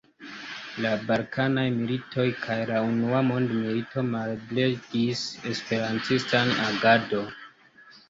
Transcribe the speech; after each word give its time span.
La 0.85 0.93
balkanaj 1.11 1.65
militoj 1.75 2.25
kaj 2.47 2.57
la 2.71 2.81
Unua 2.87 3.21
Mondmilito 3.29 4.07
malebligis 4.11 5.25
esperantistan 5.55 6.61
agadon. 6.69 7.35